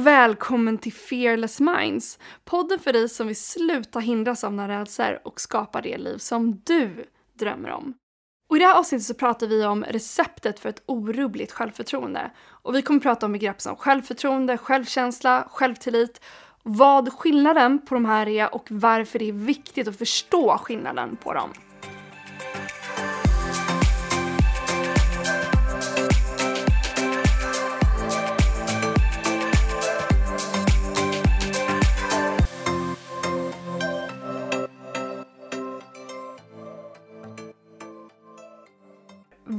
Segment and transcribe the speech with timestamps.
[0.00, 5.18] och välkommen till Fearless Minds, podden för dig som vill sluta hindras av några rädslor
[5.24, 7.04] och skapa det liv som du
[7.38, 7.94] drömmer om.
[8.50, 12.30] Och I det här avsnittet så pratar vi om receptet för ett orubbligt självförtroende.
[12.48, 16.20] Och vi kommer prata om begrepp som självförtroende, självkänsla, självtillit,
[16.62, 21.34] vad skillnaden på de här är och varför det är viktigt att förstå skillnaden på
[21.34, 21.50] dem.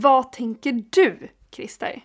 [0.01, 2.01] Vad tänker du, Christer?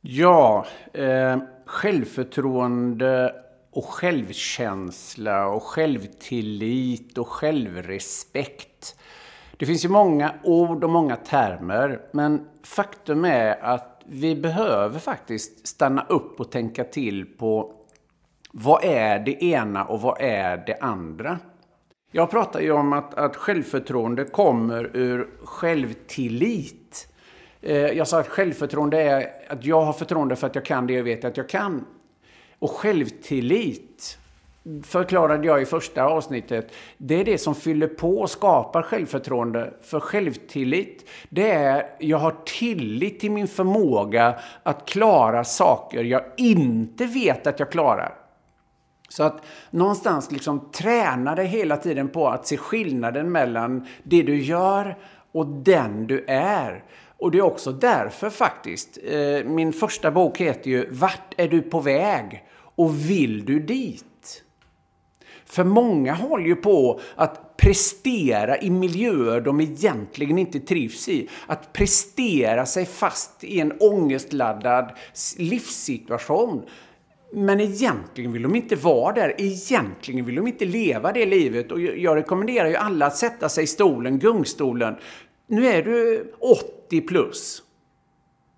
[0.00, 3.34] Ja, eh, självförtroende
[3.70, 9.00] och självkänsla och självtillit och självrespekt.
[9.56, 15.68] Det finns ju många ord och många termer, men faktum är att vi behöver faktiskt
[15.68, 17.74] stanna upp och tänka till på
[18.52, 21.38] vad är det ena och vad är det andra?
[22.12, 27.13] Jag pratar ju om att, att självförtroende kommer ur självtillit.
[27.66, 30.92] Eh, jag sa att självförtroende är att jag har förtroende för att jag kan det
[30.92, 31.84] jag vet att jag kan.
[32.58, 34.18] Och självtillit
[34.82, 36.72] förklarade jag i första avsnittet.
[36.98, 39.74] Det är det som fyller på och skapar självförtroende.
[39.82, 47.06] För självtillit, det är jag har tillit till min förmåga att klara saker jag inte
[47.06, 48.14] vet att jag klarar.
[49.08, 54.42] Så att någonstans liksom träna dig hela tiden på att se skillnaden mellan det du
[54.42, 54.96] gör
[55.32, 56.84] och den du är.
[57.24, 61.62] Och det är också därför faktiskt, eh, min första bok heter ju Vart är du
[61.62, 62.44] på väg?
[62.54, 64.42] Och vill du dit?
[65.46, 71.28] För många håller ju på att prestera i miljöer de egentligen inte trivs i.
[71.46, 74.92] Att prestera sig fast i en ångestladdad
[75.36, 76.62] livssituation.
[77.32, 79.34] Men egentligen vill de inte vara där.
[79.38, 81.72] Egentligen vill de inte leva det livet.
[81.72, 84.96] Och jag rekommenderar ju alla att sätta sig i stolen, gungstolen.
[85.46, 87.62] Nu är du 80 plus.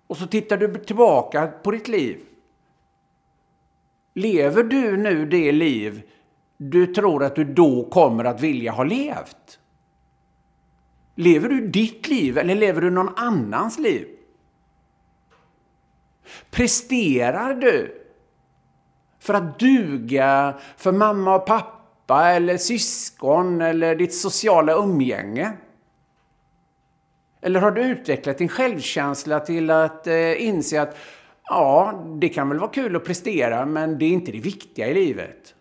[0.07, 2.19] Och så tittar du tillbaka på ditt liv.
[4.13, 6.03] Lever du nu det liv
[6.57, 9.59] du tror att du då kommer att vilja ha levt?
[11.15, 14.07] Lever du ditt liv eller lever du någon annans liv?
[16.49, 18.03] Presterar du
[19.19, 25.53] för att duga för mamma och pappa eller syskon eller ditt sociala umgänge?
[27.41, 30.97] Eller har du utvecklat din självkänsla till att eh, inse att
[31.43, 34.93] ja, det kan väl vara kul att prestera, men det är inte det viktiga i
[34.93, 35.53] livet.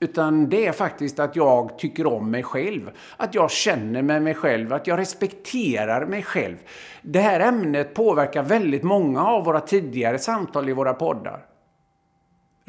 [0.00, 2.90] Utan det är faktiskt att jag tycker om mig själv.
[3.16, 6.56] Att jag känner med mig själv, att jag respekterar mig själv.
[7.02, 11.46] Det här ämnet påverkar väldigt många av våra tidigare samtal i våra poddar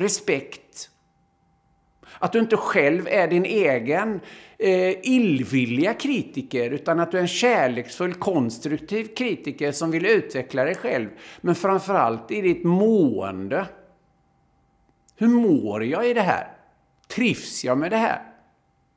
[0.02, 0.90] respekt.
[2.20, 4.20] Att du inte själv är din egen
[4.62, 10.76] eh, illvilliga kritiker utan att du är en kärleksfull, konstruktiv kritiker som vill utveckla dig
[10.76, 11.10] själv.
[11.42, 13.66] Men framförallt i ditt mående.
[15.16, 16.48] Hur mår jag i det här?
[17.08, 18.22] Trivs jag med det här?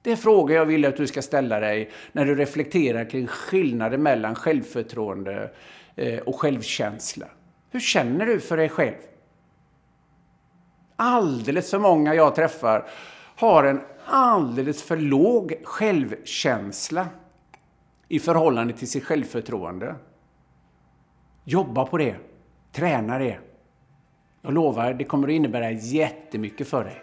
[0.02, 4.02] Det är frågor jag vill att du ska ställa dig när du reflekterar kring skillnaden
[4.02, 5.50] mellan självförtroende
[5.96, 7.26] eh, och självkänsla.
[7.70, 8.94] Hur känner du för dig själv?
[10.96, 12.86] alldeles för många jag träffar
[13.36, 17.06] har en alldeles för låg självkänsla
[18.08, 19.94] i förhållande till sitt självförtroende.
[21.44, 22.16] Jobba på det.
[22.72, 23.38] Träna det.
[24.42, 27.02] Jag lovar, det kommer att innebära jättemycket för dig.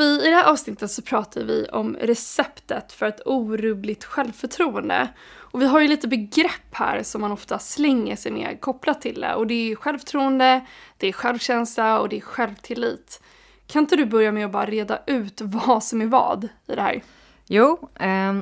[0.00, 5.08] Sofie, i det här avsnittet så pratar vi om receptet för ett orubbligt självförtroende.
[5.32, 9.20] Och vi har ju lite begrepp här som man ofta slänger sig med kopplat till
[9.20, 9.34] det.
[9.34, 10.66] Och det är självförtroende,
[10.96, 13.22] det är självkänsla och det är självtillit.
[13.66, 16.82] Kan inte du börja med att bara reda ut vad som är vad i det
[16.82, 17.02] här?
[17.46, 18.40] Jo, eh,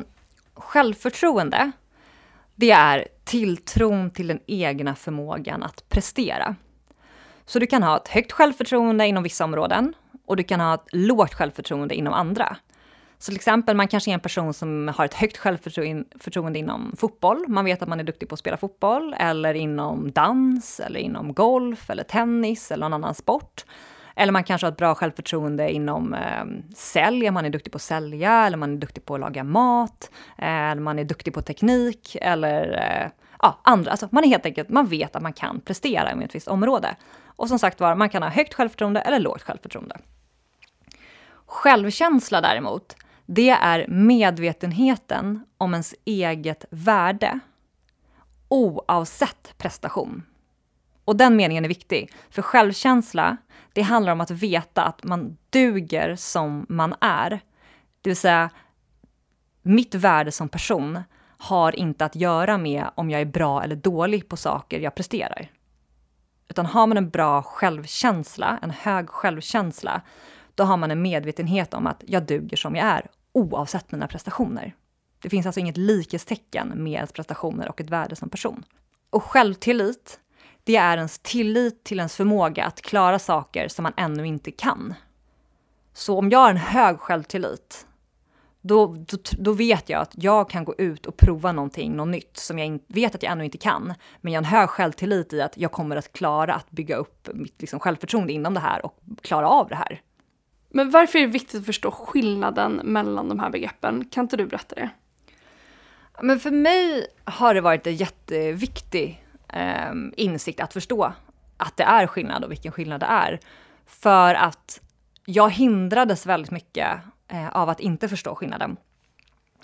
[0.55, 1.73] självförtroende,
[2.55, 6.57] det är tilltron till den egna förmågan att prestera.
[7.47, 9.95] Så du kan ha ett högt självförtroende inom vissa områden
[10.29, 12.57] och du kan ha ett lågt självförtroende inom andra.
[13.19, 17.45] Så till exempel, man kanske är en person som har ett högt självförtroende inom fotboll.
[17.49, 21.35] Man vet att man är duktig på att spela fotboll, eller inom dans, eller inom
[21.35, 23.65] golf, eller tennis, eller någon annan sport.
[24.17, 26.45] Eller man kanske har ett bra självförtroende inom eh,
[26.77, 30.11] sälj, man är duktig på att sälja, eller man är duktig på att laga mat,
[30.39, 33.11] eh, eller man är duktig på teknik, eller eh,
[33.43, 33.91] ja, andra.
[33.91, 36.97] Alltså man är helt enkelt, man vet att man kan prestera inom ett visst område.
[37.25, 39.97] Och som sagt var, man kan ha högt självförtroende eller lågt självförtroende.
[41.49, 42.97] Självkänsla däremot,
[43.27, 47.41] det är medvetenheten om ens eget värde
[48.49, 50.23] oavsett prestation.
[51.05, 53.37] Och den meningen är viktig, för självkänsla,
[53.73, 57.31] det handlar om att veta att man duger som man är.
[58.03, 58.51] Det vill säga,
[59.63, 61.03] mitt värde som person
[61.39, 65.51] har inte att göra med om jag är bra eller dålig på saker jag presterar.
[66.49, 70.03] Utan har man en bra självkänsla, en hög självkänsla,
[70.59, 74.75] då har man en medvetenhet om att jag duger som jag är, oavsett mina prestationer.
[75.23, 78.65] Det finns alltså inget likhetstecken med ens prestationer och ett värde som person.
[79.11, 80.21] Och självtillit,
[80.65, 84.95] det är ens tillit till ens förmåga att klara saker som man ännu inte kan.
[85.93, 87.87] Så om jag har en hög självtillit,
[88.61, 92.37] då, då, då, vet jag att jag kan gå ut och prova någonting, något nytt
[92.37, 93.95] som jag vet att jag ännu inte kan.
[94.21, 97.29] Men jag har en hög självtillit i att jag kommer att klara att bygga upp
[97.35, 100.03] mitt liksom, självförtroende inom det här och klara av det här.
[100.69, 104.05] Men varför är det viktigt att förstå skillnaden mellan de här begreppen?
[104.05, 104.91] Kan inte du berätta det?
[106.23, 111.13] Men för mig har det varit en jätteviktig eh, insikt att förstå
[111.57, 113.41] att det är skillnad och vilken skillnad det är.
[113.87, 114.81] För att
[115.25, 116.99] jag hindrades väldigt mycket
[117.29, 118.77] eh, av att inte förstå skillnaden.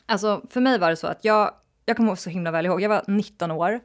[0.06, 1.50] Alltså för mig var det så att jag,
[1.84, 3.80] jag kommer så himla väl ihåg, jag var 19 år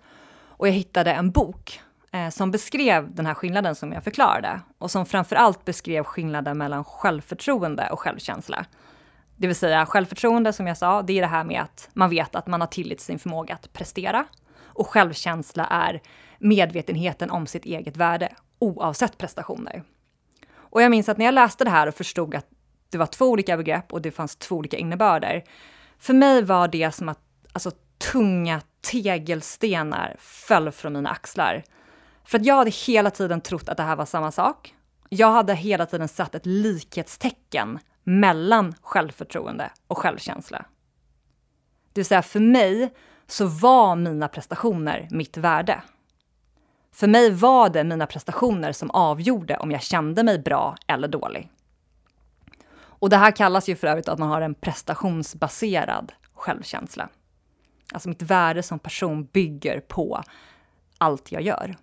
[0.48, 4.92] och jag hittade en bok Eh, som beskrev den här skillnaden som jag förklarade och
[4.92, 8.66] som framförallt beskrev skillnaden mellan självförtroende och självkänsla.
[9.36, 12.36] Det vill säga självförtroende som jag sa, det är det här med att man vet
[12.36, 14.26] att man har tillit till sin förmåga att prestera.
[14.62, 16.02] Och självkänsla är
[16.40, 19.84] medvetenheten om sitt eget värde oavsett prestationer.
[20.52, 22.48] Och jag minns att när jag läste det här och förstod att
[22.90, 25.44] det var två olika begrepp och det fanns två olika innebörder.
[26.00, 27.20] För mig var det som att
[27.54, 27.72] alltså,
[28.12, 28.62] tunga
[28.92, 31.64] tegelstenar föll från mina axlar.
[32.30, 34.76] För att jag hade hela tiden trott att det här var samma sak.
[35.10, 40.66] Jag hade hela tiden satt ett likhetstecken mellan självförtroende och självkänsla.
[41.94, 42.94] Det vill säga, för mig
[43.28, 45.82] så var mina prestationer mitt värde.
[46.92, 51.50] För mig var det mina prestationer som avgjorde om jag kände mig bra eller dålig.
[52.76, 57.10] Och det här kallas ju för övrigt att man har en prestationsbaserad självkänsla.
[57.94, 60.24] Alltså mitt värde som person bygger på
[60.98, 61.76] allt jag gör.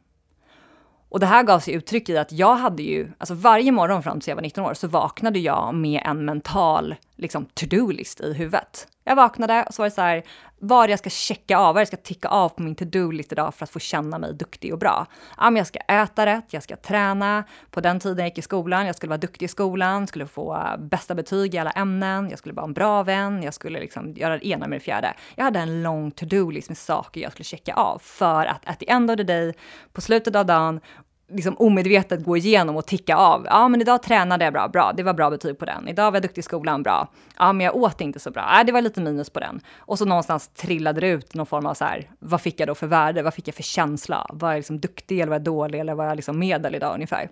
[1.17, 4.21] Och det här gav sig uttryck i att jag hade ju, alltså varje morgon fram
[4.21, 8.89] till jag var 19 år så vaknade jag med en mental liksom to-do-list i huvudet.
[9.05, 10.23] Jag vaknade och så var det så här,
[10.59, 13.65] vad jag ska checka av, vad jag ska ticka av på min to-do-list idag för
[13.65, 15.07] att få känna mig duktig och bra.
[15.37, 17.45] Ja, men jag ska äta rätt, jag ska träna.
[17.71, 20.55] På den tiden jag gick i skolan, jag skulle vara duktig i skolan, skulle få
[20.55, 24.13] eh, bästa betyg i alla ämnen, jag skulle vara en bra vän, jag skulle liksom
[24.13, 25.15] göra det ena med det fjärde.
[25.35, 28.91] Jag hade en lång to-do-list med saker jag skulle checka av för att at the
[28.91, 29.55] end of the day,
[29.93, 30.81] på slutet av dagen,
[31.29, 33.47] liksom omedvetet gå igenom och ticka av.
[33.51, 35.89] Ja, men idag tränade jag bra, bra, det var bra betyg på den.
[35.89, 37.09] Idag var jag duktig i skolan, bra.
[37.39, 38.49] Ja, men jag åt inte så bra.
[38.57, 39.61] Ja, det var lite minus på den.
[39.79, 42.75] Och så någonstans trillade det ut någon form av så här, vad fick jag då
[42.75, 43.23] för värde?
[43.23, 44.27] Vad fick jag för känsla?
[44.33, 47.31] Var jag liksom duktig eller var jag dålig eller var jag liksom medel idag ungefär?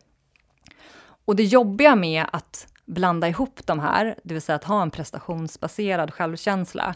[1.25, 4.91] Och det jobbiga med att blanda ihop de här, det vill säga att ha en
[4.91, 6.95] prestationsbaserad självkänsla,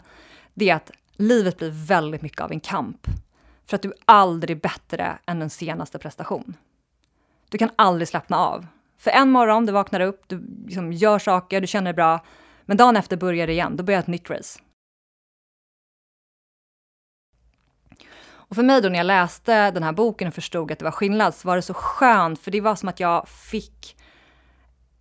[0.53, 3.07] det är att livet blir väldigt mycket av en kamp.
[3.65, 6.53] För att du är aldrig bättre än den senaste prestation.
[7.49, 8.67] Du kan aldrig slappna av.
[8.97, 12.25] För en morgon, du vaknar upp, du liksom gör saker, du känner dig bra.
[12.65, 14.59] Men dagen efter börjar det igen, då börjar ett nytt race.
[18.49, 20.91] Och för mig då när jag läste den här boken och förstod att det var
[20.91, 23.97] skillnad så var det så skönt, för det var som att jag fick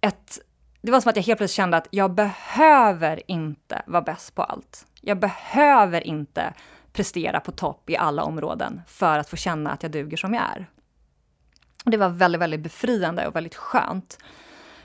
[0.01, 0.39] ett...
[0.83, 4.43] Det var som att jag helt plötsligt kände att jag behöver inte vara bäst på
[4.43, 4.87] allt.
[5.01, 6.55] Jag behöver inte
[6.93, 10.43] prestera på topp i alla områden för att få känna att jag duger som jag
[10.43, 10.69] är.
[11.85, 14.19] Och det var väldigt, väldigt befriande och väldigt skönt.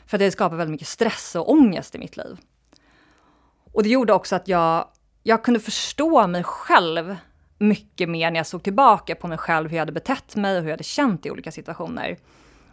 [0.06, 2.38] För det skapade väldigt mycket stress och ångest i mitt liv.
[3.74, 4.88] Och det gjorde också att jag,
[5.24, 7.16] jag kunde förstå mig själv
[7.58, 10.62] mycket mer när jag såg tillbaka på mig själv, hur jag hade betett mig och
[10.62, 12.18] hur jag hade känt i olika situationer.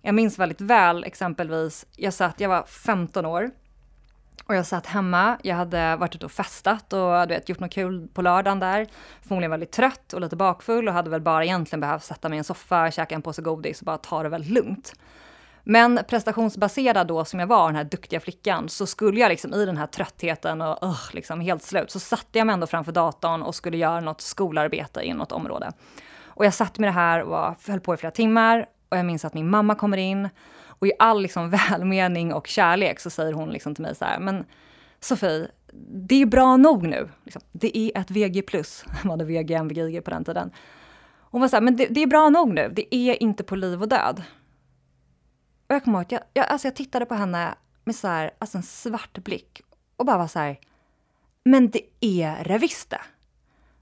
[0.02, 3.50] Jag minns väldigt väl exempelvis, jag satt, jag var 15 år
[4.44, 7.72] och jag satt hemma, jag hade varit ute och festat och du vet, gjort något
[7.72, 8.86] kul på lördagen där.
[9.22, 12.38] Förmodligen väldigt trött och lite bakfull och hade väl bara egentligen behövt sätta mig i
[12.38, 14.94] en soffa, käka en påse godis och bara ta det väldigt lugnt.
[15.64, 19.66] Men prestationsbaserad då som jag var, den här duktiga flickan, så skulle jag liksom i
[19.66, 23.42] den här tröttheten och uh, liksom helt slut, så satte jag mig ändå framför datorn
[23.42, 25.72] och skulle göra något skolarbete i något område.
[26.24, 29.24] Och jag satt med det här och höll på i flera timmar och jag minns
[29.24, 30.28] att min mamma kommer in
[30.80, 34.18] och i all liksom välmening och kärlek så säger hon liksom till mig så här,
[34.18, 34.44] men
[35.00, 35.48] Sofie,
[35.92, 37.08] det är bra nog nu.
[37.24, 38.42] Liksom, det är ett VG+,
[39.02, 40.50] man hade VG, MVG på den tiden.
[41.20, 43.56] Hon var så här, men det, det, är bra nog nu, det är inte på
[43.56, 44.22] liv och död.
[45.68, 48.30] Och jag kommer ihåg att jag, jag, alltså jag tittade på henne med så här,
[48.38, 49.62] alltså en svart blick
[49.96, 50.58] och bara var så här,
[51.44, 53.00] men det är det visst det.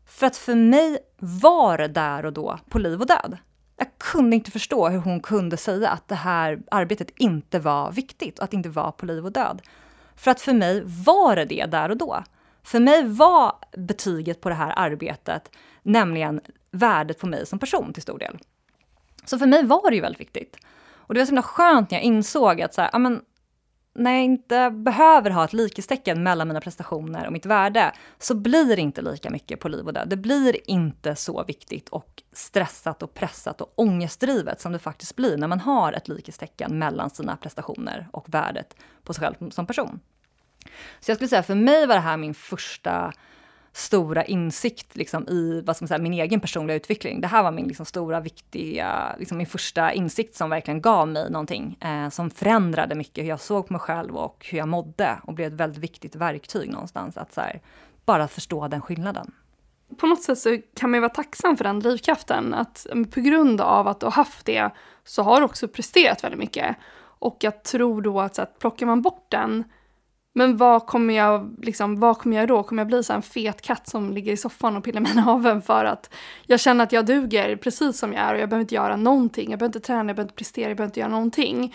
[0.07, 3.39] För att för mig var det där och då på liv och död.
[3.79, 8.39] Jag kunde inte förstå hur hon kunde säga att det här arbetet inte var viktigt
[8.39, 9.63] och att det inte var på liv och död.
[10.17, 12.25] För att för mig var det det där och då.
[12.63, 15.51] För mig var betyget på det här arbetet
[15.83, 18.39] nämligen värdet på mig som person till stor del.
[19.25, 20.57] Så för mig var det ju väldigt viktigt.
[20.91, 23.23] Och det var så himla skönt när jag insåg att så här, amen,
[23.99, 28.77] när jag inte behöver ha ett likhetstecken mellan mina prestationer och mitt värde, så blir
[28.77, 30.09] det inte lika mycket på liv och död.
[30.09, 35.37] Det blir inte så viktigt och stressat och pressat och ångestdrivet som det faktiskt blir
[35.37, 40.01] när man har ett likhetstecken mellan sina prestationer och värdet på sig själv som person.
[41.01, 43.13] Så jag skulle säga, för mig var det här min första
[43.79, 47.21] stora insikt liksom, i vad ska man säga, min egen personliga utveckling.
[47.21, 51.31] Det här var min liksom, stora, viktiga, liksom, min första insikt som verkligen gav mig
[51.31, 51.79] någonting.
[51.81, 55.35] Eh, som förändrade mycket hur jag såg på mig själv och hur jag mådde och
[55.35, 57.17] blev ett väldigt viktigt verktyg någonstans.
[57.17, 57.61] Att så här,
[58.05, 59.33] bara förstå den skillnaden.
[59.97, 62.55] På något sätt så kan man ju vara tacksam för den drivkraften.
[62.55, 64.71] Att mm, på grund av att du har haft det
[65.05, 66.77] så har du också presterat väldigt mycket.
[66.99, 69.65] Och jag tror då att, så här, plockar man bort den
[70.33, 72.63] men vad kommer jag, liksom, vad kommer jag då?
[72.63, 75.63] Kommer jag bli så en fet katt som ligger i soffan och pillar med naveln
[75.67, 76.15] för att
[76.47, 79.51] jag känner att jag duger precis som jag är och jag behöver inte göra någonting.
[79.51, 81.75] Jag behöver inte träna, jag behöver inte prestera, jag behöver inte göra någonting.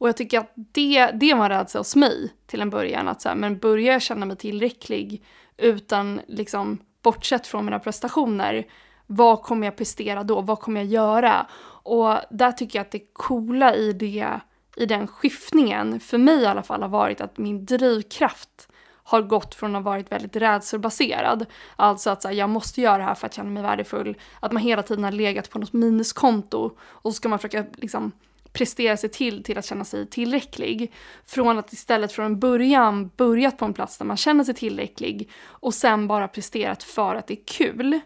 [0.00, 3.08] Och jag tycker att det, det var en rädsla hos mig till en början.
[3.08, 5.24] Att så här, men börjar jag känna mig tillräcklig
[5.56, 8.66] utan liksom bortsett från mina prestationer,
[9.06, 10.40] vad kommer jag prestera då?
[10.40, 11.46] Vad kommer jag göra?
[11.82, 14.40] Och där tycker jag att det coola i det
[14.80, 18.68] i den skiftningen, för mig i alla fall, har varit att min drivkraft
[19.10, 21.46] har gått från att ha varit väldigt rädselbaserad.
[21.76, 24.16] Alltså att så här, jag måste göra det här för att känna mig värdefull.
[24.40, 28.12] Att man hela tiden har legat på något minuskonto och så ska man försöka liksom
[28.52, 30.92] prestera sig till till att känna sig tillräcklig.
[31.24, 35.74] Från att istället från början börjat på en plats där man känner sig tillräcklig och
[35.74, 38.00] sen bara presterat för att det är kul.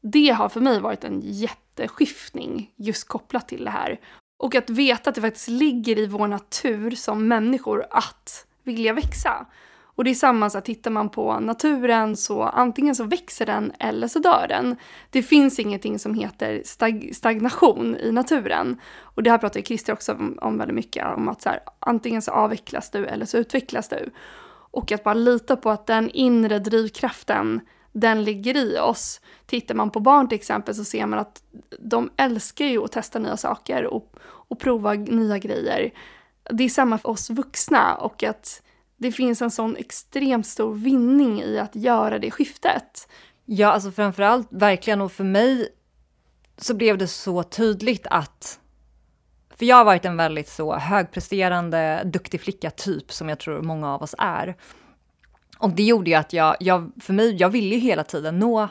[0.00, 4.00] Det har för mig varit en jätteskiftning just kopplat till det här.
[4.38, 9.46] Och att veta att det faktiskt ligger i vår natur som människor att vilja växa.
[9.98, 13.72] Och det är samma, så att tittar man på naturen så antingen så växer den
[13.78, 14.76] eller så dör den.
[15.10, 18.80] Det finns ingenting som heter stag stagnation i naturen.
[19.02, 21.60] Och det här pratar ju Christer också om, om väldigt mycket, om att så här,
[21.80, 24.10] antingen så avvecklas du eller så utvecklas du.
[24.70, 27.60] Och att bara lita på att den inre drivkraften
[27.92, 29.20] den ligger i oss.
[29.46, 31.42] Tittar man på barn till exempel så ser man att
[31.78, 35.90] de älskar ju att testa nya saker och, och prova nya grejer.
[36.50, 38.62] Det är samma för oss vuxna och att
[38.96, 43.08] det finns en sån extremt stor vinning i att göra det skiftet.
[43.44, 45.68] Ja, alltså framförallt verkligen och för mig
[46.56, 48.60] så blev det så tydligt att
[49.56, 53.94] för jag har varit en väldigt så högpresterande, duktig flicka typ som jag tror många
[53.94, 54.56] av oss är.
[55.58, 58.68] Och det gjorde ju att jag, jag, för mig, jag ville ju hela tiden nå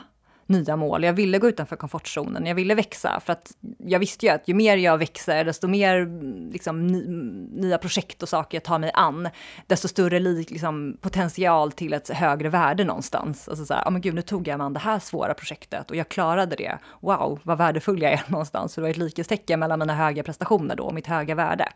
[0.48, 1.04] nya mål.
[1.04, 3.20] Jag ville gå utanför komfortzonen, jag ville växa.
[3.24, 6.08] För att jag visste ju att ju mer jag växer, desto mer
[6.52, 9.28] liksom, nya projekt och saker jag tar mig an,
[9.66, 13.48] desto större liksom, potential till ett högre värde någonstans.
[13.48, 15.90] Alltså så här, oh men gud, nu tog jag mig an det här svåra projektet
[15.90, 16.78] och jag klarade det.
[17.00, 18.72] Wow, vad värdefull jag är någonstans.
[18.72, 21.68] Så det var ett likhetstecken mellan mina höga prestationer då och mitt höga värde.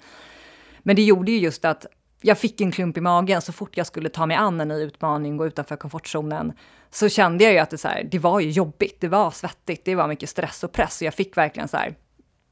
[0.83, 1.87] Men det gjorde ju just att
[2.23, 4.75] jag fick en klump i magen så fort jag skulle ta mig an en ny
[4.75, 6.52] utmaning, gå utanför komfortzonen,
[6.91, 9.85] så kände jag ju att det, så här, det var ju jobbigt, det var svettigt,
[9.85, 10.99] det var mycket stress och press.
[10.99, 11.95] Så jag fick verkligen så här,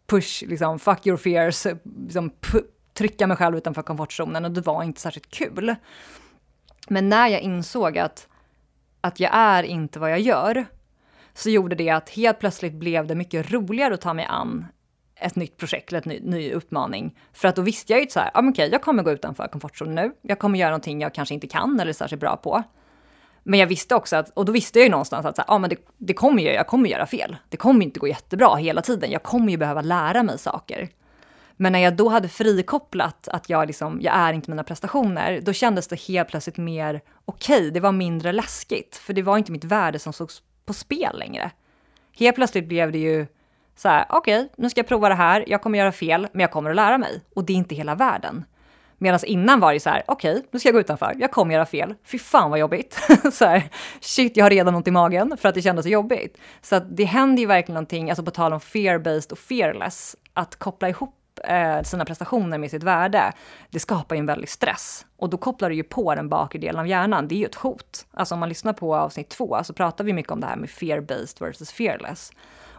[0.07, 1.67] push, liksom, fuck your fears,
[2.05, 2.31] liksom,
[2.95, 5.75] trycka mig själv utanför komfortzonen och det var inte särskilt kul.
[6.89, 8.29] Men när jag insåg att,
[9.01, 10.67] att jag är inte vad jag gör,
[11.35, 14.67] så gjorde det att helt plötsligt blev det mycket roligare att ta mig an
[15.21, 17.19] ett nytt projekt eller en ny, ny utmaning.
[17.33, 19.49] För att då visste jag ju så här, ah, okej, okay, jag kommer gå utanför
[19.49, 20.13] komfortzonen nu.
[20.23, 22.63] Jag kommer göra någonting jag kanske inte kan eller är särskilt bra på.
[23.43, 25.59] Men jag visste också att, och då visste jag ju någonstans att så här, ja,
[25.59, 27.37] men det, det kommer jag, jag kommer göra fel.
[27.49, 29.11] Det kommer inte gå jättebra hela tiden.
[29.11, 30.89] Jag kommer ju behöva lära mig saker.
[31.57, 35.53] Men när jag då hade frikopplat att jag, liksom, jag är inte mina prestationer, då
[35.53, 38.97] kändes det helt plötsligt mer okej, okay, det var mindre läskigt.
[38.97, 41.51] För det var inte mitt värde som sågs på spel längre.
[42.19, 43.27] Helt plötsligt blev det ju
[43.83, 46.41] så här, okej, okay, nu ska jag prova det här, jag kommer göra fel, men
[46.41, 47.21] jag kommer att lära mig.
[47.35, 48.45] Och det är inte hela världen.
[48.99, 51.55] Medan innan var det så här, okej, okay, nu ska jag gå utanför, jag kommer
[51.55, 52.99] göra fel, fy fan vad jobbigt.
[53.33, 53.63] så här,
[54.01, 56.39] shit, jag har redan ont i magen för att det kändes så jobbigt.
[56.63, 60.57] Så att det händer ju verkligen någonting, alltså på tal om fear-based och fearless, att
[60.57, 63.33] koppla ihop eh, sina prestationer med sitt värde,
[63.71, 65.07] det skapar ju en väldig stress.
[65.17, 67.55] Och då kopplar du ju på den bakre delen av hjärnan, det är ju ett
[67.55, 68.07] hot.
[68.13, 70.69] Alltså om man lyssnar på avsnitt två så pratar vi mycket om det här med
[70.69, 72.33] fear-based versus fearless.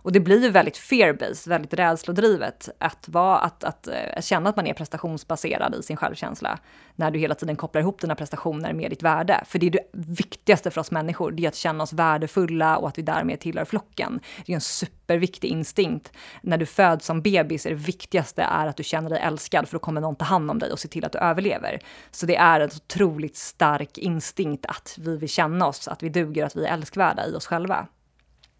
[0.04, 4.56] Och det blir ju väldigt fear-based, väldigt rädslodrivet att, vara, att, att, att känna att
[4.56, 6.60] man är prestationsbaserad i sin självkänsla
[6.96, 9.44] när du hela tiden kopplar ihop dina prestationer med ditt värde.
[9.46, 12.88] För det är det viktigaste för oss människor, det är att känna oss värdefulla och
[12.88, 14.20] att vi därmed tillhör flocken.
[14.46, 16.12] Det är en superviktig instinkt.
[16.42, 19.76] När du föds som bebis är det viktigaste är att du känner dig älskad för
[19.76, 21.80] då kommer någon ta hand om dig och se till att du överlever.
[22.12, 26.46] Så det är en otroligt stark instinkt att vi vill känna oss, att vi duger,
[26.46, 27.88] att vi är älskvärda i oss själva.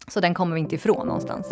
[0.08, 1.48] Så den kommer vi inte ifrån någonstans.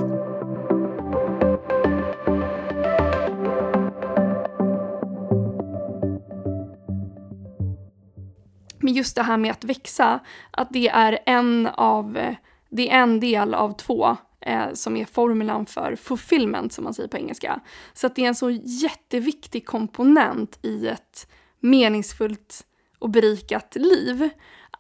[8.79, 12.35] Men just det här med att växa, att det är en av,
[12.69, 17.09] det är en del av två eh, som är formulan för fulfillment som man säger
[17.09, 17.61] på engelska.
[17.93, 21.31] Så att det är en så jätteviktig komponent i ett
[21.61, 22.67] meningsfullt
[22.99, 24.31] och berikat liv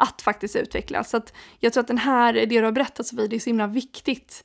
[0.00, 1.11] att faktiskt utvecklas.
[1.11, 3.50] Så att jag tror att den här, det du har berättat Sofie, det är så
[3.50, 4.45] himla viktigt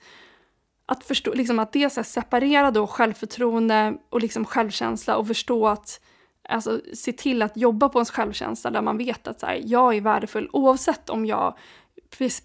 [0.85, 6.01] att förstå, liksom att dels separera då självförtroende och liksom självkänsla och förstå att
[6.49, 9.95] alltså se till att jobba på ens självkänsla där man vet att så här, jag
[9.95, 11.57] är värdefull oavsett om jag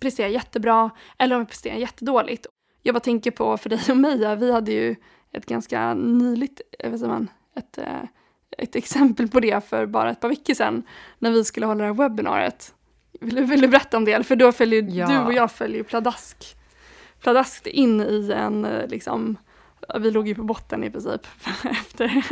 [0.00, 2.46] presterar jättebra eller om jag presterar jättedåligt.
[2.82, 4.96] Jag bara tänker på för dig och mig, vi hade ju
[5.32, 8.02] ett ganska nyligt, eh, vad säger man, ett, eh,
[8.58, 10.82] ett exempel på det för bara ett par veckor sedan
[11.18, 12.74] när vi skulle hålla det här webbinariet.
[13.20, 14.26] Vill du, vill du berätta om det?
[14.26, 15.06] För då följer ja.
[15.06, 16.56] du och jag följer pladask,
[17.22, 19.36] pladask in i en eh, liksom
[19.98, 21.26] vi låg ju på botten i princip
[21.70, 22.24] efter.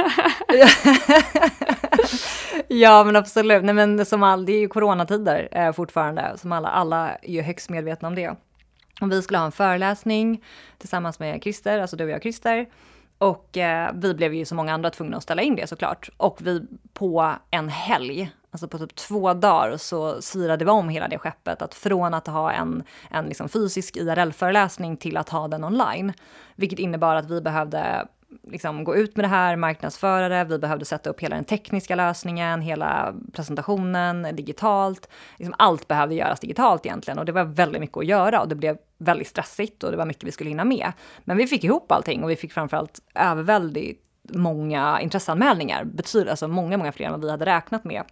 [2.69, 6.69] ja men absolut, nej men som all, det är ju coronatider eh, fortfarande, som alla,
[6.69, 8.35] alla är ju högst medvetna om det.
[9.01, 10.45] Och vi skulle ha en föreläsning
[10.79, 12.67] tillsammans med Christer, alltså du och jag Christer.
[13.19, 16.11] Och eh, vi blev ju som många andra tvungna att ställa in det såklart.
[16.17, 21.09] Och vi på en helg alltså på typ två dagar så svirade vi om hela
[21.09, 21.63] det skeppet.
[21.63, 26.13] Att från att ha en, en liksom fysisk IRL-föreläsning till att ha den online.
[26.57, 28.09] Vilket innebar att vi behövde
[28.43, 31.95] liksom gå ut med det här, marknadsföra det, vi behövde sätta upp hela den tekniska
[31.95, 35.09] lösningen, hela presentationen digitalt.
[35.37, 38.55] Liksom allt behövde göras digitalt egentligen och det var väldigt mycket att göra och det
[38.55, 40.93] blev väldigt stressigt och det var mycket vi skulle hinna med.
[41.25, 46.77] Men vi fick ihop allting och vi fick framförallt överväldigt många intresseanmälningar, betyder alltså många,
[46.77, 48.03] många fler än vad vi hade räknat med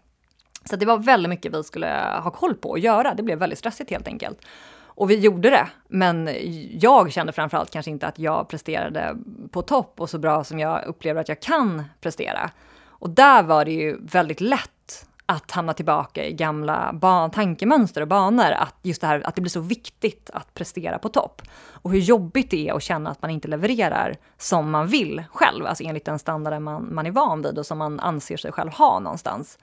[0.70, 3.14] så det var väldigt mycket vi skulle ha koll på och göra.
[3.14, 4.38] Det blev väldigt stressigt helt enkelt.
[4.84, 6.30] Och vi gjorde det, men
[6.72, 9.16] jag kände framförallt kanske inte att jag presterade
[9.50, 12.50] på topp och så bra som jag upplever att jag kan prestera.
[12.88, 18.08] Och där var det ju väldigt lätt att hamna tillbaka i gamla ban tankemönster och
[18.08, 18.50] banor.
[18.50, 21.42] Att just det här att det blir så viktigt att prestera på topp.
[21.70, 25.66] Och hur jobbigt det är att känna att man inte levererar som man vill själv,
[25.66, 28.72] alltså enligt den standarden man, man är van vid och som man anser sig själv
[28.72, 29.58] ha någonstans.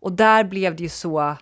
[0.00, 1.36] Och där blev det ju så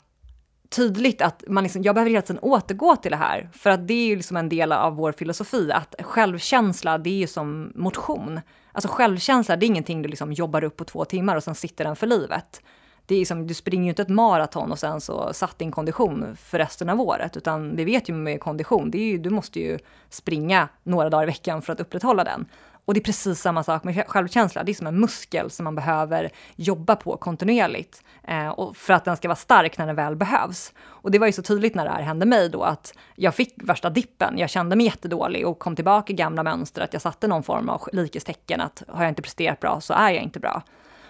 [0.69, 3.49] tydligt att man liksom, jag behöver hela tiden återgå till det här.
[3.53, 7.19] För att det är ju liksom en del av vår filosofi, att självkänsla, det är
[7.19, 8.40] ju som motion.
[8.73, 11.85] Alltså självkänsla, det är ingenting du liksom jobbar upp på två timmar och sen sitter
[11.85, 12.62] den för livet.
[13.07, 16.37] Det är liksom, du springer ju inte ett maraton och sen så satt din kondition
[16.37, 19.61] för resten av året, utan vi vet ju med kondition, det är ju, du måste
[19.61, 22.47] ju springa några dagar i veckan för att upprätthålla den.
[22.85, 24.64] Och det är precis samma sak med självkänsla.
[24.64, 29.05] Det är som en muskel som man behöver jobba på kontinuerligt eh, och för att
[29.05, 30.73] den ska vara stark när den väl behövs.
[30.85, 33.55] Och det var ju så tydligt när det här hände mig då att jag fick
[33.57, 34.39] värsta dippen.
[34.39, 37.69] Jag kände mig jättedålig och kom tillbaka i gamla mönster att jag satte någon form
[37.69, 40.62] av likhetstecken att har jag inte presterat bra så är jag inte bra.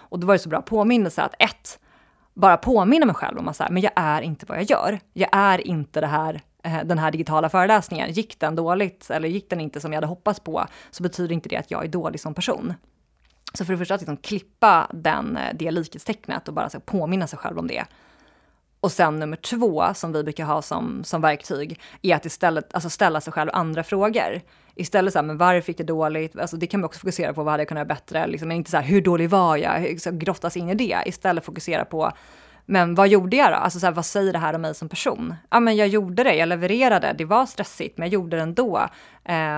[0.09, 1.79] Och då var det så bra påminnelse att ett,
[2.33, 4.99] bara påminna mig själv om att så här, men jag är inte vad jag gör.
[5.13, 9.49] Jag är inte det här eh, den här digitala föreläsningen, gick den dåligt eller gick
[9.49, 12.19] den inte som jag hade hoppats på, så betyder inte det att jag är dålig
[12.19, 12.73] som person.
[13.53, 17.27] Så för det första att liksom klippa den, eh, det likhetstecknet och bara så påminna
[17.27, 17.85] sig själv om det.
[18.79, 22.89] Och sen nummer två, som vi brukar ha som, som verktyg, är att istället alltså
[22.89, 24.41] ställa sig själv andra frågor.
[24.75, 26.39] Istället så här, men varför gick det dåligt?
[26.39, 28.27] Alltså det kan man också fokusera på, vad hade jag kunnat göra bättre?
[28.27, 30.01] Liksom, men inte så här, hur dålig var jag?
[30.01, 30.97] Så grottas in i det.
[31.05, 32.11] Istället fokusera på,
[32.69, 33.55] men vad gjorde jag då?
[33.55, 35.35] Alltså så här, vad säger det här om mig som person?
[35.49, 38.87] Ja, men jag gjorde det, jag levererade, det var stressigt, men jag gjorde det ändå.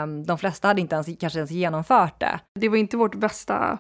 [0.04, 2.40] Um, de flesta hade inte ens, kanske ens genomfört det.
[2.60, 3.78] Det var inte vårt bästa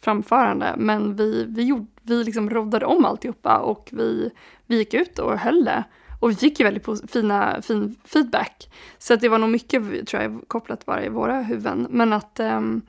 [0.00, 4.30] framförande, men vi, vi, gjorde, vi liksom roddade om alltihopa och vi,
[4.66, 5.84] vi gick ut och höll det.
[6.20, 8.70] Och vi fick ju väldigt fina, fin feedback.
[8.98, 11.86] Så att det var nog mycket, tror jag, kopplat bara i våra huvuden.
[11.90, 12.40] Men att...
[12.40, 12.82] Um...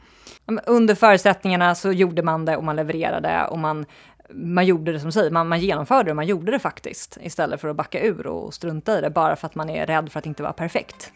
[0.65, 3.85] Under förutsättningarna så gjorde man det och man levererade och man
[4.29, 7.67] man gjorde det som säger, man, man genomförde det, man gjorde det faktiskt istället för
[7.67, 10.25] att backa ur och strunta i det bara för att man är rädd för att
[10.25, 11.13] inte vara perfekt.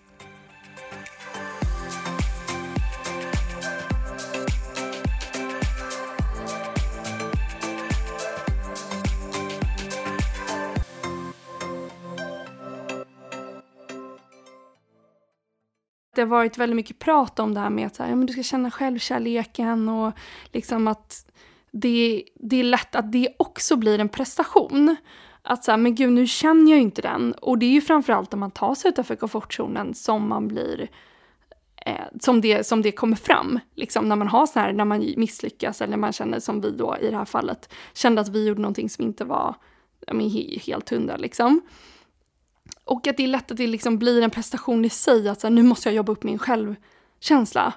[16.20, 18.26] det har varit väldigt mycket prat om det här med att så här, ja, men
[18.26, 20.14] du ska känna självkärleken och
[20.52, 21.26] liksom att
[21.72, 24.96] det, det är lätt att det också blir en prestation.
[25.42, 27.34] Att så här, men gud nu känner jag ju inte den.
[27.34, 30.90] Och det är ju framförallt om man tar sig utanför komfortzonen som man blir
[31.86, 33.60] eh, som, det, som det kommer fram.
[33.76, 36.98] Liksom när man har så här, när man misslyckas eller man känner som vi då
[37.02, 39.56] i det här fallet kände att vi gjorde någonting som inte var
[40.08, 40.30] men,
[40.66, 41.62] helt hundra liksom.
[42.86, 45.48] Och att det är lätt att det liksom blir en prestation i sig, att så
[45.48, 47.74] här, nu måste jag jobba upp min självkänsla.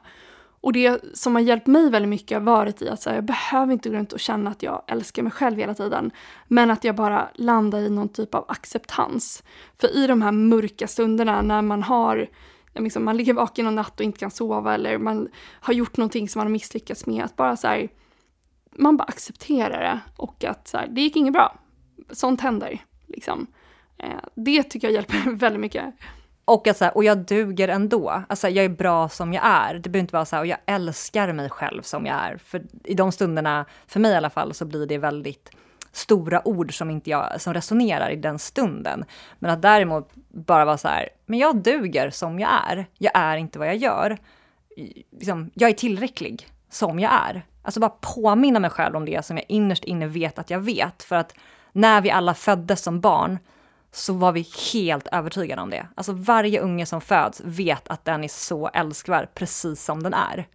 [0.62, 3.25] Och det som har hjälpt mig väldigt mycket har varit i att så här, jag
[3.25, 6.11] behöver inte gå runt och känna att jag älskar mig själv hela tiden.
[6.48, 9.42] Men att jag bara landar i någon typ av acceptans.
[9.81, 12.29] För i de här mörka stunderna när man har
[12.75, 15.29] liksom, man ligger vaken en natt och inte kan sova eller man
[15.61, 17.25] har gjort någonting som man har misslyckats med.
[17.25, 17.88] Att bara så här,
[18.72, 21.59] man bara accepterar det och att så här, det gick inget bra.
[22.11, 22.85] Sånt händer.
[23.07, 23.46] Liksom.
[23.98, 25.94] Eh, det tycker jag hjälper väldigt mycket.
[26.44, 28.22] Och, att och jag duger ändå.
[28.28, 29.74] Alltså, jag är bra som jag är.
[29.74, 32.37] Det behöver inte vara så här, och jag älskar mig själv som jag är.
[32.37, 35.50] För i de stunderna, för mig i alla fall, så blir det väldigt
[35.92, 39.05] stora ord som inte jag, som resonerar i den stunden.
[39.38, 42.87] Men att däremot bara vara så här, men jag duger som jag är.
[42.98, 44.18] Jag är inte vad jag gör.
[45.11, 47.46] Liksom, jag är tillräcklig som jag är.
[47.62, 51.02] Alltså bara påminna mig själv om det som jag innerst inne vet att jag vet.
[51.02, 51.35] För att
[51.72, 53.38] när vi alla föddes som barn
[53.92, 55.87] så var vi helt övertygade om det.
[55.94, 60.46] Alltså varje unge som föds vet att den är så älskvärd precis som den är.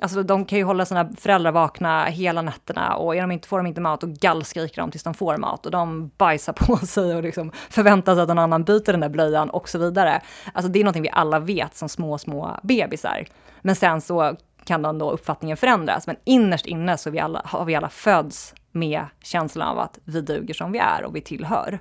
[0.00, 3.58] Alltså de kan ju hålla sina föräldrar vakna hela nätterna och är de inte, får
[3.58, 7.14] de inte mat och gallskriker de tills de får mat och de bajsar på sig
[7.14, 10.22] och liksom förväntar sig att någon annan byter den där blöjan och så vidare.
[10.52, 13.24] Alltså det är någonting vi alla vet som små, små bebisar.
[13.60, 16.06] Men sen så kan då, då uppfattningen förändras.
[16.06, 20.20] Men innerst inne så vi alla, har vi alla föds med känslan av att vi
[20.20, 21.78] duger som vi är och vi tillhör.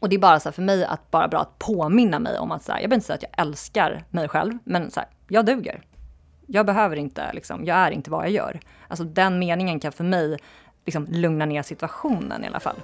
[0.00, 2.62] Och det är bara så för mig att bara bra att påminna mig om att
[2.62, 5.46] så här, jag behöver inte säga att jag älskar mig själv, men så här, jag
[5.46, 5.82] duger.
[6.46, 8.60] Jag behöver inte, liksom, jag är inte vad jag gör.
[8.88, 10.38] Alltså den meningen kan för mig
[10.84, 12.76] liksom lugna ner situationen i alla fall.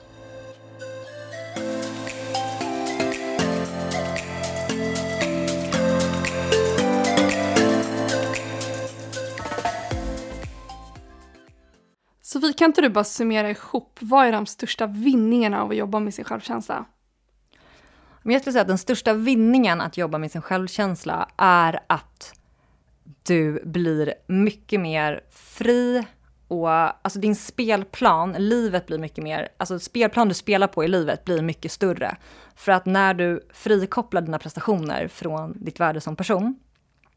[12.20, 16.00] Sofie, kan inte du bara summera ihop, vad är de största vinningarna av att jobba
[16.00, 16.84] med sin självkänsla?
[18.22, 22.34] Men jag skulle säga att den största vinningen att jobba med sin självkänsla är att
[23.22, 26.04] du blir mycket mer fri
[26.48, 31.24] och alltså din spelplan, livet blir mycket mer, alltså spelplan du spelar på i livet
[31.24, 32.16] blir mycket större.
[32.56, 36.58] För att när du frikopplar dina prestationer från ditt värde som person,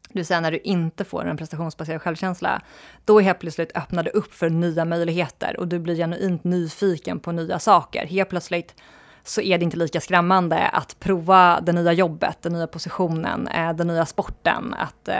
[0.09, 2.61] det vill säga när du inte får en prestationsbaserad självkänsla,
[3.05, 7.31] då helt plötsligt öppnar du upp för nya möjligheter och du blir genuint nyfiken på
[7.31, 8.05] nya saker.
[8.05, 8.75] Helt plötsligt
[9.27, 13.73] så är det inte lika skrämmande att prova det nya jobbet, den nya positionen, eh,
[13.73, 15.15] den nya sporten, att eh,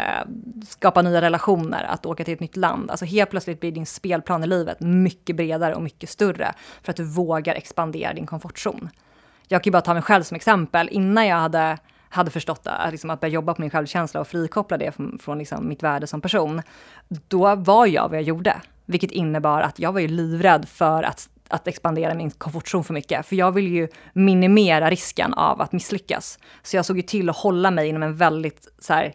[0.67, 2.91] skapa nya relationer, att åka till ett nytt land.
[2.91, 6.97] Alltså helt plötsligt blir din spelplan i livet mycket bredare och mycket större för att
[6.97, 8.89] du vågar expandera din komfortzon.
[9.47, 10.89] Jag kan ju bara ta mig själv som exempel.
[10.91, 11.77] Innan jag hade
[12.09, 15.37] hade förstått att, liksom, att börja jobba på min självkänsla och frikoppla det från, från
[15.37, 16.61] liksom, mitt värde som person,
[17.27, 18.61] då var jag vad jag gjorde.
[18.85, 23.25] Vilket innebar att jag var ju livrädd för att att expandera min komfortzon för mycket.
[23.25, 26.39] För jag vill ju minimera risken av att misslyckas.
[26.63, 29.13] Så jag såg ju till att hålla mig inom en väldigt så här,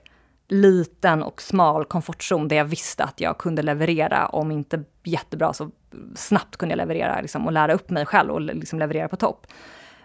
[0.49, 5.71] liten och smal komfortzon där jag visste att jag kunde leverera, om inte jättebra så
[6.15, 9.47] snabbt kunde jag leverera liksom, och lära upp mig själv och liksom leverera på topp.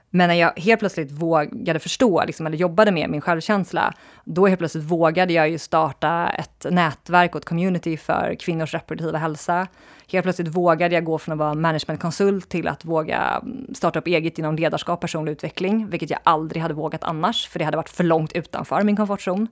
[0.09, 4.59] Men när jag helt plötsligt vågade förstå, liksom, eller jobbade med min självkänsla, då helt
[4.59, 9.67] plötsligt vågade jag ju starta ett nätverk och ett community för kvinnors reproduktiva hälsa.
[10.11, 14.07] Helt plötsligt vågade jag gå från att vara managementkonsult till att våga mm, starta upp
[14.07, 17.77] eget inom ledarskap och personlig utveckling, vilket jag aldrig hade vågat annars, för det hade
[17.77, 19.47] varit för långt utanför min komfortzon.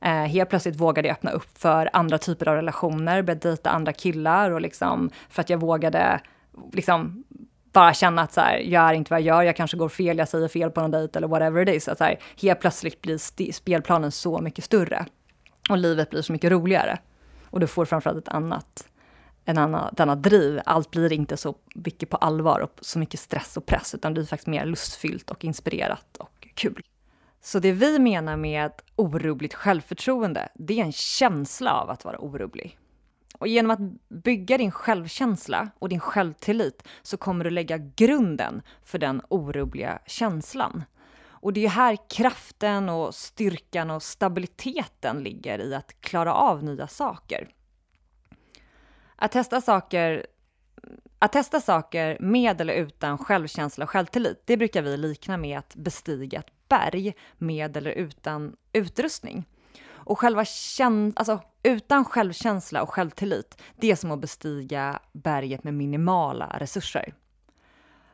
[0.00, 3.92] Eh, helt plötsligt vågade jag öppna upp för andra typer av relationer, började dejta andra
[3.92, 6.20] killar och liksom, för att jag vågade
[6.72, 7.23] liksom
[7.74, 10.18] bara känna att så här, jag är inte vad jag gör, jag kanske går fel,
[10.18, 11.88] jag säger fel på någon dejt eller whatever it is.
[11.88, 15.06] Att så här, helt plötsligt blir spelplanen så mycket större.
[15.70, 16.98] Och livet blir så mycket roligare.
[17.50, 18.88] Och du får framförallt ett annat,
[19.44, 20.60] en annan, ett annat driv.
[20.64, 24.20] Allt blir inte så mycket på allvar och så mycket stress och press, utan det
[24.20, 26.82] blir faktiskt mer lustfyllt och inspirerat och kul.
[27.42, 32.18] Så det vi menar med ett orubbligt självförtroende, det är en känsla av att vara
[32.18, 32.78] orubblig.
[33.44, 38.98] Och genom att bygga din självkänsla och din självtillit så kommer du lägga grunden för
[38.98, 40.84] den orubbliga känslan.
[41.26, 46.88] Och det är här kraften och styrkan och stabiliteten ligger i att klara av nya
[46.88, 47.48] saker.
[49.16, 50.26] Att testa saker
[51.18, 55.74] att testa saker med eller utan självkänsla och självtillit, det brukar vi likna med att
[55.74, 59.44] bestiga ett berg med eller utan utrustning.
[60.04, 65.74] Och själva käns alltså, utan självkänsla och självtillit, det är som att bestiga berget med
[65.74, 67.14] minimala resurser.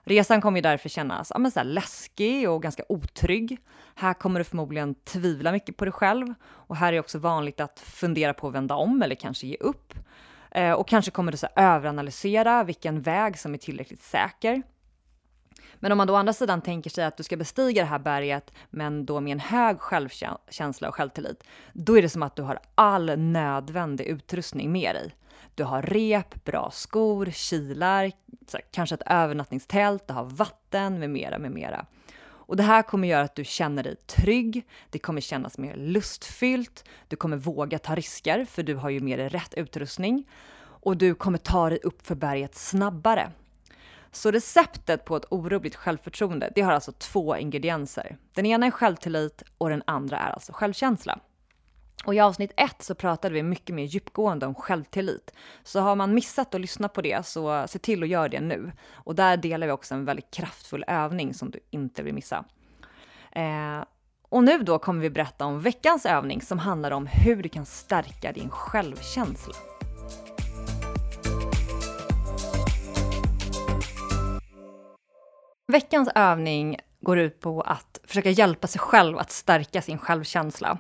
[0.05, 3.59] Resan kommer ju därför kännas ja, men så läskig och ganska otrygg.
[3.95, 7.61] Här kommer du förmodligen tvivla mycket på dig själv och här är det också vanligt
[7.61, 9.95] att fundera på att vända om eller kanske ge upp.
[10.51, 14.63] Eh, och kanske kommer du så överanalysera vilken väg som är tillräckligt säker.
[15.81, 17.99] Men om man då å andra sidan tänker sig att du ska bestiga det här
[17.99, 22.43] berget, men då med en hög självkänsla och självtillit, då är det som att du
[22.43, 25.15] har all nödvändig utrustning med dig.
[25.55, 28.13] Du har rep, bra skor, kilar,
[28.71, 31.87] kanske ett övernattningstält, du har vatten med mera, med mera.
[32.51, 36.85] Och det här kommer göra att du känner dig trygg, det kommer kännas mer lustfyllt,
[37.09, 40.29] du kommer våga ta risker för du har ju med dig rätt utrustning
[40.63, 43.33] och du kommer ta dig upp för berget snabbare.
[44.13, 48.17] Så receptet på ett orubbligt självförtroende, det har alltså två ingredienser.
[48.35, 51.19] Den ena är självtillit och den andra är alltså självkänsla.
[52.05, 55.35] Och i avsnitt ett så pratade vi mycket mer djupgående om självtillit.
[55.63, 58.73] Så har man missat att lyssna på det så se till att göra det nu.
[58.93, 62.45] Och där delar vi också en väldigt kraftfull övning som du inte vill missa.
[63.33, 63.85] Eh,
[64.29, 67.67] och nu då kommer vi berätta om veckans övning som handlar om hur du kan
[67.67, 69.55] stärka din självkänsla.
[75.71, 80.79] Veckans övning går ut på att försöka hjälpa sig själv att stärka sin självkänsla.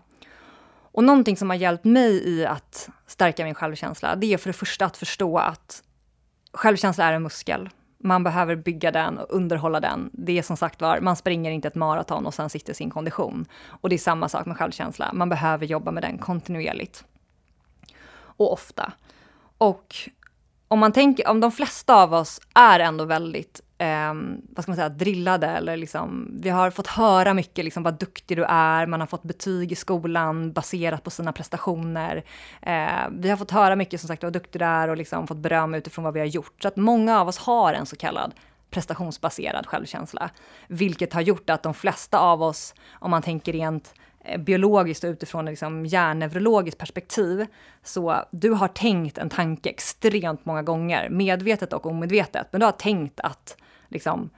[0.92, 4.52] Och någonting som har hjälpt mig i att stärka min självkänsla, det är för det
[4.52, 5.82] första att förstå att
[6.52, 7.68] självkänsla är en muskel.
[7.98, 10.10] Man behöver bygga den och underhålla den.
[10.12, 13.46] Det är som sagt var, man springer inte ett maraton och sen sitter sin kondition.
[13.66, 15.10] Och det är samma sak med självkänsla.
[15.12, 17.04] Man behöver jobba med den kontinuerligt.
[18.12, 18.92] Och ofta.
[19.58, 19.94] Och
[20.68, 24.14] om man tänker, om de flesta av oss är ändå väldigt eh,
[24.48, 28.36] vad ska man säga, drillade eller liksom, vi har fått höra mycket liksom vad duktig
[28.36, 32.24] du är, man har fått betyg i skolan baserat på sina prestationer.
[32.62, 35.36] Eh, vi har fått höra mycket som sagt vad duktig du är och liksom fått
[35.36, 36.62] beröm utifrån vad vi har gjort.
[36.62, 38.34] Så att många av oss har en så kallad
[38.70, 40.30] prestationsbaserad självkänsla,
[40.68, 45.08] vilket har gjort att de flesta av oss, om man tänker rent eh, biologiskt och
[45.08, 47.46] utifrån ett liksom hjärnneurologiskt perspektiv.
[47.82, 52.72] Så du har tänkt en tanke extremt många gånger, medvetet och omedvetet, men du har
[52.72, 53.56] tänkt att
[53.90, 54.30] liksom,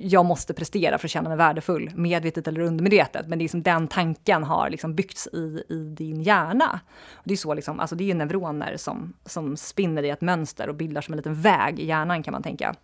[0.00, 3.28] jag måste prestera för att känna mig värdefull, medvetet eller undermedvetet.
[3.28, 6.80] Men det är som den tanken har liksom byggts i, i din hjärna.
[7.12, 10.68] Och det är så liksom, alltså det är neuroner som, som spinner i ett mönster
[10.68, 12.74] och bildar som en liten väg i hjärnan kan man tänka.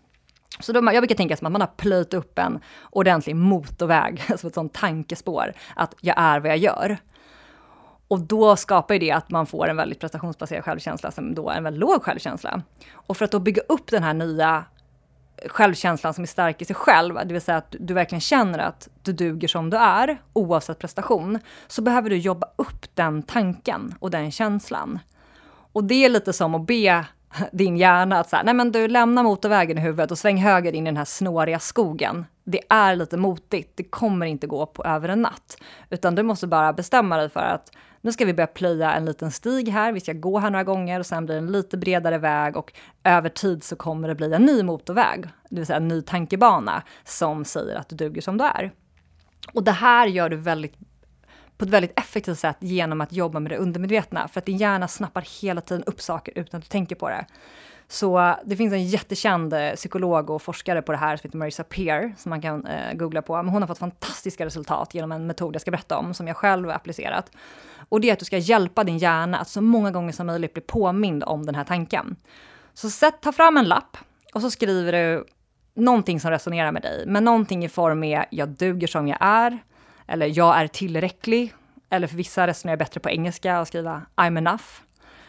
[0.61, 4.46] Så då, jag brukar tänka som att man har plöjt upp en ordentlig motorväg, alltså
[4.46, 6.96] ett sånt tankespår, att jag är vad jag gör.
[8.09, 11.57] Och då skapar ju det att man får en väldigt prestationsbaserad självkänsla som då är
[11.57, 12.62] en väldigt låg självkänsla.
[12.92, 14.64] Och för att då bygga upp den här nya
[15.46, 18.88] självkänslan som är stark i sig själv, det vill säga att du verkligen känner att
[19.02, 24.11] du duger som du är, oavsett prestation, så behöver du jobba upp den tanken och
[24.11, 24.98] den känslan.
[25.72, 27.05] Och det är lite som att be
[27.52, 30.87] din hjärna att säga, nej men du lämnar motorvägen i huvudet och sväng höger in
[30.87, 32.26] i den här snåriga skogen.
[32.44, 35.57] Det är lite motigt, det kommer inte gå på över en natt.
[35.90, 37.72] Utan du måste bara bestämma dig för att
[38.05, 40.99] nu ska vi börja plöja en liten stig här, vi ska gå här några gånger
[40.99, 42.73] och sen blir det en lite bredare väg och
[43.05, 46.83] över tid så kommer det bli en ny motorväg, det vill säga en ny tankebana
[47.05, 48.73] som säger att du duger som du är.
[49.53, 50.75] Och det här gör du väldigt
[51.57, 54.88] på ett väldigt effektivt sätt genom att jobba med det undermedvetna, för att din hjärna
[54.88, 57.27] snappar hela tiden upp saker utan att du tänker på det.
[57.92, 61.64] Så det finns en jättekänd eh, psykolog och forskare på det här som heter Marisa
[61.64, 63.37] Peer, som man kan eh, googla på.
[63.37, 66.37] Men hon har fått fantastiska resultat genom en metod jag ska berätta om, som jag
[66.37, 67.31] själv har applicerat.
[67.88, 70.52] Och det är att du ska hjälpa din hjärna att så många gånger som möjligt
[70.52, 72.16] bli påmind om den här tanken.
[72.74, 73.96] Så sätt, ta fram en lapp
[74.35, 75.26] och så skriver du
[75.74, 79.59] någonting som resonerar med dig, men någonting i form med jag duger som jag är,
[80.07, 81.55] eller jag är tillräcklig,
[81.90, 84.64] eller för vissa resonerar bättre på engelska och skriva I'm enough.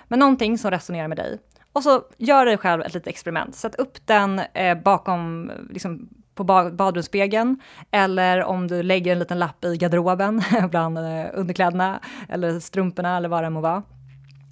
[0.07, 1.39] Men någonting som resonerar med dig.
[1.73, 3.55] Och så gör dig själv ett litet experiment.
[3.55, 7.59] Sätt upp den eh, bakom, liksom, på badrumsspegeln.
[7.91, 13.29] Eller om du lägger en liten lapp i garderoben bland eh, underkläderna eller strumporna eller
[13.29, 13.83] vad det må vara.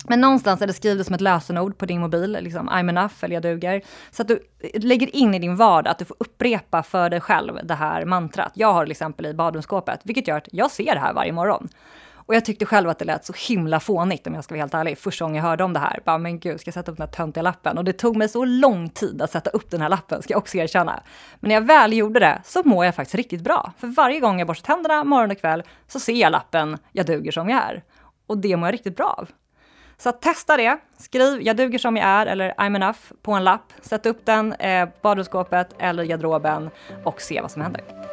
[0.07, 3.35] Men någonstans eller skriv det som ett lösenord på din mobil, liksom I'm enough eller
[3.35, 3.81] jag duger.
[4.11, 4.39] Så att du
[4.73, 8.51] lägger in i din vardag att du får upprepa för dig själv det här mantrat.
[8.55, 11.69] Jag har till exempel i badrumsskåpet, vilket gör att jag ser det här varje morgon.
[12.31, 14.73] Och jag tyckte själv att det lät så himla fånigt om jag ska vara helt
[14.73, 14.97] ärlig.
[14.97, 17.07] Första gången jag hörde om det här, bara men gud, ska jag sätta upp den
[17.07, 17.77] här töntiga lappen?
[17.77, 20.37] Och det tog mig så lång tid att sätta upp den här lappen, ska jag
[20.37, 21.03] också erkänna.
[21.39, 23.71] Men när jag väl gjorde det så mår jag faktiskt riktigt bra.
[23.77, 27.31] För varje gång jag borstar tänderna morgon och kväll så ser jag lappen, jag duger
[27.31, 27.83] som jag är.
[28.27, 29.29] Och det mår jag riktigt bra av.
[29.97, 30.77] Så testa det.
[30.97, 33.73] Skriv “jag duger som jag är” eller “I'm enough” på en lapp.
[33.81, 36.69] Sätt upp den, eh, badrumsskåpet eller garderoben
[37.03, 38.10] och se vad som händer.